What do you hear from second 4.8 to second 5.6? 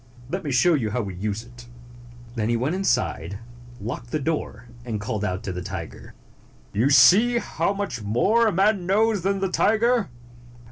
and called out to